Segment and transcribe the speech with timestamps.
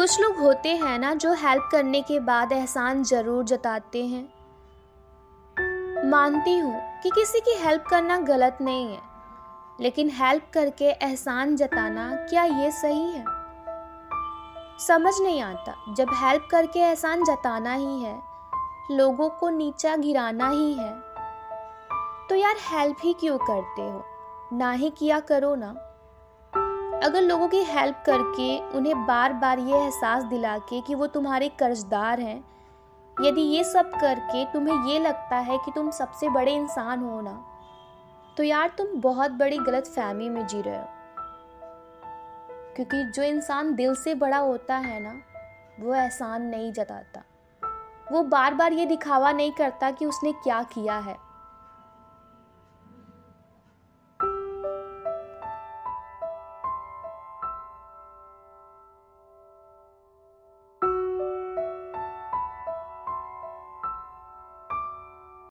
[0.00, 4.22] कुछ लोग होते हैं ना जो हेल्प करने के बाद एहसान ज़रूर जताते हैं।
[6.10, 9.00] मानती हूँ कि किसी की हेल्प करना गलत नहीं है,
[9.80, 13.24] लेकिन हेल्प करके एहसान जताना क्या ये सही है?
[14.78, 18.22] समझ नहीं आता। जब हेल्प करके एहसान जताना ही है,
[18.90, 20.92] लोगों को नीचा गिराना ही है।
[22.28, 24.04] तो यार हेल्प ही क्यों करते हो?
[24.52, 25.74] ना ही किया करो ना।
[27.02, 31.48] अगर लोगों की हेल्प करके, उन्हें बार बार ये एहसास दिला के कि वो तुम्हारे
[31.48, 32.44] कर्जदार हैं,
[33.16, 37.46] यदि ये सब करके तुम्हें ये लगता है कि तुम सबसे बड़े इंसान हो ना
[38.36, 40.84] तो यार तुम बहुत बड़ी गलत फहमी में जी रहे हो।
[42.76, 45.14] क्योंकि जो इंसान दिल से बड़ा होता है ना,
[45.80, 47.22] वो एहसान नहीं जताता।
[48.12, 51.16] वो बार बार ये दिखावा नहीं करता कि उसने क्या किया है।